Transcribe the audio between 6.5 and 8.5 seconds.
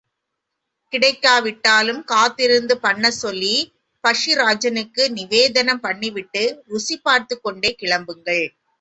ருசிபார்த்துவிட்டே கிளம்புங்கள்.